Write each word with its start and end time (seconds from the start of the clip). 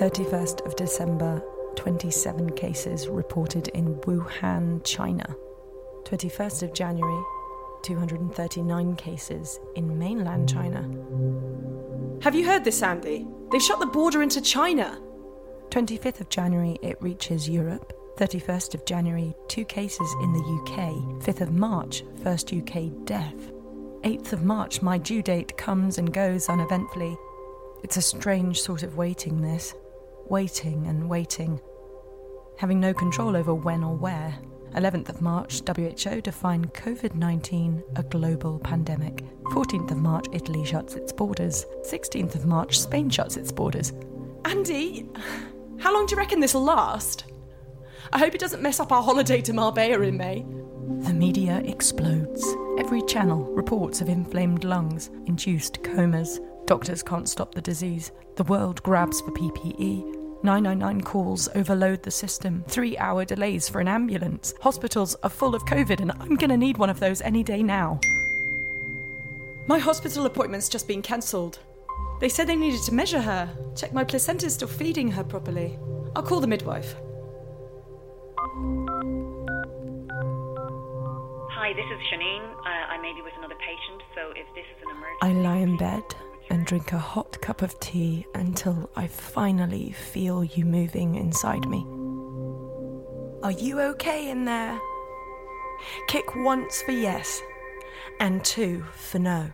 31st 0.00 0.64
of 0.64 0.74
December, 0.76 1.42
27 1.76 2.56
cases 2.56 3.06
reported 3.06 3.68
in 3.68 3.96
Wuhan, 3.96 4.82
China. 4.82 5.36
21st 6.04 6.62
of 6.62 6.72
January, 6.72 7.22
239 7.82 8.96
cases 8.96 9.60
in 9.76 9.98
mainland 9.98 10.48
China. 10.48 10.88
Have 12.22 12.34
you 12.34 12.46
heard 12.46 12.64
this, 12.64 12.82
Andy? 12.82 13.26
They've 13.52 13.60
shut 13.60 13.78
the 13.78 13.84
border 13.84 14.22
into 14.22 14.40
China. 14.40 14.98
25th 15.68 16.22
of 16.22 16.30
January, 16.30 16.78
it 16.80 16.96
reaches 17.02 17.46
Europe. 17.46 17.92
31st 18.16 18.72
of 18.72 18.86
January, 18.86 19.34
two 19.48 19.66
cases 19.66 20.10
in 20.22 20.32
the 20.32 20.62
UK. 20.62 21.22
5th 21.22 21.42
of 21.42 21.52
March, 21.52 22.04
first 22.22 22.54
UK 22.54 23.04
death. 23.04 23.52
8th 24.00 24.32
of 24.32 24.44
March, 24.44 24.80
my 24.80 24.96
due 24.96 25.20
date 25.20 25.58
comes 25.58 25.98
and 25.98 26.10
goes 26.10 26.48
uneventfully. 26.48 27.18
It's 27.82 27.98
a 27.98 28.02
strange 28.02 28.62
sort 28.62 28.82
of 28.82 28.96
waiting, 28.96 29.42
this. 29.42 29.74
Waiting 30.30 30.86
and 30.86 31.08
waiting. 31.08 31.60
Having 32.56 32.78
no 32.78 32.94
control 32.94 33.36
over 33.36 33.52
when 33.52 33.82
or 33.82 33.96
where. 33.96 34.32
11th 34.76 35.08
of 35.08 35.20
March, 35.20 35.60
WHO 35.66 36.20
defined 36.20 36.72
COVID 36.72 37.16
19 37.16 37.82
a 37.96 38.04
global 38.04 38.60
pandemic. 38.60 39.24
14th 39.46 39.90
of 39.90 39.96
March, 39.96 40.26
Italy 40.32 40.64
shuts 40.64 40.94
its 40.94 41.12
borders. 41.12 41.66
16th 41.82 42.36
of 42.36 42.46
March, 42.46 42.78
Spain 42.78 43.10
shuts 43.10 43.36
its 43.36 43.50
borders. 43.50 43.92
Andy, 44.44 45.08
how 45.80 45.92
long 45.92 46.06
do 46.06 46.14
you 46.14 46.18
reckon 46.18 46.38
this 46.38 46.54
will 46.54 46.62
last? 46.62 47.24
I 48.12 48.20
hope 48.20 48.32
it 48.32 48.40
doesn't 48.40 48.62
mess 48.62 48.78
up 48.78 48.92
our 48.92 49.02
holiday 49.02 49.40
to 49.40 49.52
Marbella 49.52 50.00
in 50.02 50.16
May. 50.16 50.46
The 51.00 51.12
media 51.12 51.60
explodes. 51.64 52.46
Every 52.78 53.02
channel 53.02 53.52
reports 53.52 54.00
of 54.00 54.08
inflamed 54.08 54.62
lungs, 54.62 55.10
induced 55.26 55.82
comas. 55.82 56.38
Doctors 56.66 57.02
can't 57.02 57.28
stop 57.28 57.52
the 57.52 57.60
disease. 57.60 58.12
The 58.36 58.44
world 58.44 58.80
grabs 58.84 59.20
for 59.22 59.32
PPE. 59.32 60.19
999 60.42 61.02
calls 61.02 61.48
overload 61.54 62.02
the 62.02 62.10
system. 62.10 62.64
Three 62.66 62.96
hour 62.96 63.24
delays 63.24 63.68
for 63.68 63.80
an 63.80 63.88
ambulance. 63.88 64.54
Hospitals 64.60 65.14
are 65.22 65.30
full 65.30 65.54
of 65.54 65.64
COVID, 65.66 66.00
and 66.00 66.12
I'm 66.12 66.36
gonna 66.36 66.56
need 66.56 66.78
one 66.78 66.90
of 66.90 67.00
those 67.00 67.20
any 67.20 67.42
day 67.42 67.62
now. 67.62 68.00
My 69.66 69.78
hospital 69.78 70.26
appointment's 70.26 70.68
just 70.68 70.88
been 70.88 71.02
cancelled. 71.02 71.58
They 72.20 72.28
said 72.28 72.46
they 72.46 72.56
needed 72.56 72.82
to 72.82 72.94
measure 72.94 73.20
her, 73.20 73.48
check 73.76 73.92
my 73.92 74.04
placenta's 74.04 74.54
still 74.54 74.68
feeding 74.68 75.10
her 75.10 75.24
properly. 75.24 75.78
I'll 76.16 76.22
call 76.22 76.40
the 76.40 76.46
midwife. 76.46 76.94
Hi, 81.52 81.72
this 81.74 81.84
is 81.84 82.00
Shanine. 82.10 82.50
Uh, 82.60 82.92
I 82.92 82.98
may 83.00 83.12
be 83.14 83.22
with 83.22 83.34
another 83.38 83.54
patient, 83.56 84.02
so 84.14 84.30
if 84.30 84.46
this 84.54 84.64
is 84.64 84.82
an 84.82 84.90
emergency. 84.96 85.20
I 85.22 85.32
lie 85.32 85.58
in 85.58 85.76
bed 85.76 86.02
and 86.50 86.66
drink 86.66 86.92
a 86.92 86.98
hot 86.98 87.40
cup 87.40 87.62
of 87.62 87.78
tea 87.80 88.26
until 88.34 88.90
I 88.96 89.06
finally 89.06 89.92
feel 89.92 90.44
you 90.44 90.64
moving 90.64 91.14
inside 91.14 91.66
me. 91.66 91.86
Are 93.42 93.52
you 93.52 93.80
okay 93.80 94.30
in 94.30 94.44
there? 94.44 94.78
Kick 96.08 96.36
once 96.36 96.82
for 96.82 96.92
yes, 96.92 97.40
and 98.18 98.44
two 98.44 98.84
for 98.92 99.18
no. 99.18 99.50